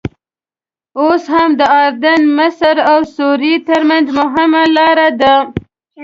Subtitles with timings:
[1.01, 5.35] اوس هم د اردن، مصر او سوریې ترمنځ مهمه لاره ده.